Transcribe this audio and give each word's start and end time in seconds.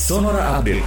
Sonora 0.00 0.56
Update. 0.56 0.80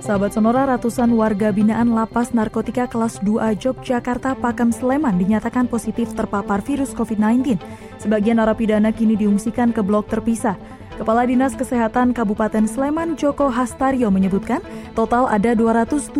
Sahabat 0.00 0.32
Sonora, 0.32 0.64
ratusan 0.64 1.12
warga 1.12 1.52
binaan 1.52 1.92
Lapas 1.92 2.32
Narkotika 2.32 2.88
kelas 2.88 3.20
2 3.20 3.60
Yogyakarta 3.60 4.32
Pakam 4.40 4.72
Sleman 4.72 5.20
dinyatakan 5.20 5.68
positif 5.68 6.16
terpapar 6.16 6.64
virus 6.64 6.96
COVID-19. 6.96 7.60
Sebagian 8.00 8.40
narapidana 8.40 8.88
kini 8.88 9.20
diungsikan 9.20 9.76
ke 9.76 9.84
blok 9.84 10.08
terpisah. 10.08 10.56
Kepala 10.94 11.26
Dinas 11.26 11.58
Kesehatan 11.58 12.14
Kabupaten 12.14 12.70
Sleman 12.70 13.18
Joko 13.18 13.50
Hastario 13.50 14.14
menyebutkan 14.14 14.62
total 14.94 15.26
ada 15.26 15.50
275 15.50 16.14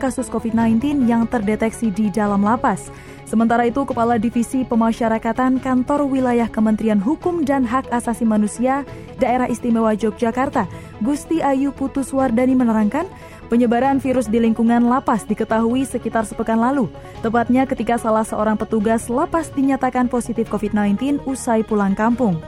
kasus 0.00 0.24
COVID-19 0.32 1.04
yang 1.04 1.28
terdeteksi 1.28 1.92
di 1.92 2.08
dalam 2.08 2.40
lapas. 2.40 2.88
Sementara 3.28 3.68
itu, 3.68 3.84
Kepala 3.84 4.16
Divisi 4.16 4.64
Pemasyarakatan 4.64 5.60
Kantor 5.60 6.08
Wilayah 6.08 6.48
Kementerian 6.48 6.98
Hukum 6.98 7.44
dan 7.44 7.62
Hak 7.62 7.92
Asasi 7.92 8.24
Manusia 8.24 8.88
Daerah 9.20 9.46
Istimewa 9.46 9.92
Yogyakarta, 9.92 10.64
Gusti 11.04 11.44
Ayu 11.44 11.70
Putuswardani 11.70 12.56
menerangkan, 12.56 13.04
penyebaran 13.52 14.00
virus 14.00 14.32
di 14.32 14.40
lingkungan 14.40 14.88
lapas 14.88 15.28
diketahui 15.28 15.84
sekitar 15.84 16.24
sepekan 16.24 16.56
lalu, 16.56 16.88
tepatnya 17.20 17.68
ketika 17.68 18.00
salah 18.00 18.24
seorang 18.24 18.56
petugas 18.56 19.12
lapas 19.12 19.52
dinyatakan 19.52 20.08
positif 20.08 20.48
COVID-19 20.48 21.22
usai 21.28 21.62
pulang 21.62 21.92
kampung. 21.92 22.40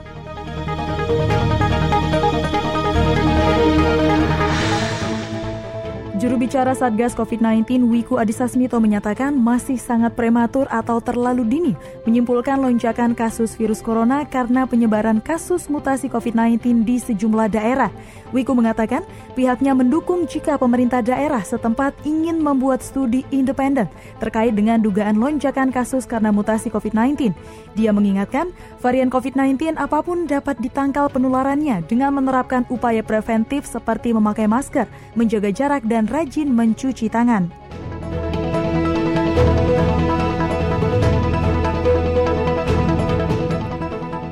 Bicara 6.43 6.75
Satgas 6.75 7.15
COVID-19 7.15 7.87
Wiku 7.87 8.19
Adhisa 8.19 8.51
Smito 8.51 8.75
menyatakan 8.75 9.31
masih 9.31 9.79
sangat 9.79 10.11
prematur 10.11 10.67
atau 10.67 10.99
terlalu 10.99 11.47
dini 11.47 11.71
menyimpulkan 12.03 12.59
lonjakan 12.59 13.15
kasus 13.15 13.55
virus 13.55 13.79
corona 13.79 14.27
karena 14.27 14.67
penyebaran 14.67 15.23
kasus 15.23 15.71
mutasi 15.71 16.11
COVID-19 16.11 16.83
di 16.83 16.99
sejumlah 16.99 17.47
daerah. 17.47 17.87
Wiku 18.35 18.51
mengatakan 18.51 19.07
pihaknya 19.39 19.71
mendukung 19.71 20.27
jika 20.27 20.59
pemerintah 20.59 20.99
daerah 20.99 21.39
setempat 21.47 21.95
ingin 22.03 22.43
membuat 22.43 22.83
studi 22.83 23.23
independen 23.31 23.87
terkait 24.19 24.51
dengan 24.51 24.83
dugaan 24.83 25.23
lonjakan 25.23 25.71
kasus 25.71 26.03
karena 26.03 26.35
mutasi 26.35 26.67
COVID-19. 26.67 27.31
Dia 27.71 27.95
mengingatkan 27.95 28.51
varian 28.83 29.07
COVID-19 29.07 29.79
apa 29.79 30.03
pun 30.03 30.27
dapat 30.27 30.59
ditangkal 30.59 31.07
penularannya 31.07 31.87
dengan 31.87 32.11
menerapkan 32.19 32.67
upaya 32.67 32.99
preventif 32.99 33.63
seperti 33.63 34.11
memakai 34.11 34.43
masker, 34.43 34.91
menjaga 35.15 35.47
jarak 35.47 35.87
dan 35.87 36.03
rajin 36.11 36.32
mencuci 36.41 37.05
tangan. 37.13 37.53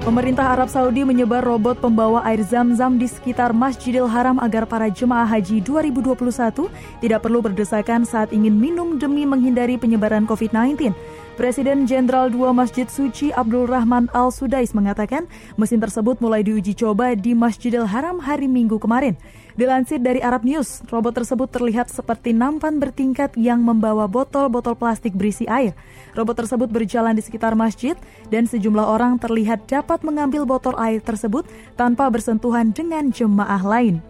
Pemerintah 0.02 0.58
Arab 0.58 0.68
Saudi 0.68 1.06
menyebar 1.08 1.40
robot 1.40 1.80
pembawa 1.80 2.26
air 2.28 2.44
zam-zam 2.44 3.00
di 3.00 3.08
sekitar 3.08 3.56
Masjidil 3.56 4.10
Haram 4.10 4.42
agar 4.44 4.68
para 4.68 4.90
jemaah 4.92 5.24
haji 5.24 5.62
2021 5.64 6.68
tidak 7.00 7.20
perlu 7.24 7.40
berdesakan 7.40 8.04
saat 8.04 8.34
ingin 8.36 8.52
minum 8.52 9.00
demi 9.00 9.24
menghindari 9.24 9.80
penyebaran 9.80 10.28
COVID-19. 10.28 10.92
Presiden 11.40 11.88
Jenderal 11.88 12.28
Dua 12.28 12.52
Masjid 12.52 12.84
Suci 12.92 13.32
Abdul 13.32 13.64
Rahman 13.64 14.12
Al 14.12 14.36
Sudais 14.36 14.76
mengatakan 14.76 15.32
mesin 15.56 15.80
tersebut 15.80 16.20
mulai 16.20 16.44
diuji 16.44 16.76
coba 16.76 17.16
di 17.16 17.32
Masjidil 17.32 17.88
Haram 17.88 18.20
hari 18.20 18.52
Minggu 18.52 18.76
kemarin. 18.76 19.16
Dilansir 19.56 20.04
dari 20.04 20.20
Arab 20.20 20.44
News, 20.44 20.84
robot 20.92 21.24
tersebut 21.24 21.48
terlihat 21.48 21.88
seperti 21.88 22.36
nampan 22.36 22.84
bertingkat 22.84 23.36
yang 23.40 23.64
membawa 23.64 24.12
botol-botol 24.12 24.76
plastik 24.76 25.16
berisi 25.16 25.48
air. 25.48 25.72
Robot 26.20 26.44
tersebut 26.44 26.68
berjalan 26.68 27.16
di 27.16 27.24
sekitar 27.24 27.56
masjid 27.56 27.96
dan 28.28 28.44
sejumlah 28.44 28.84
orang 28.84 29.16
terlihat 29.16 29.72
dapat 29.72 30.04
mengambil 30.04 30.44
botol 30.44 30.76
air 30.80 31.00
tersebut 31.00 31.48
tanpa 31.80 32.12
bersentuhan 32.12 32.76
dengan 32.76 33.08
jemaah 33.08 33.64
lain. 33.64 34.04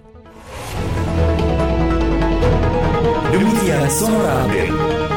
Demikian 3.29 3.85
Sonora 3.88 4.45
Update. 4.45 5.10